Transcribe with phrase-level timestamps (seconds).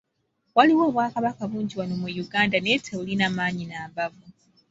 [0.55, 4.23] Waliwo Obwakabaka bungi wano mu Uganda naye tebulina maanyi na mbavu.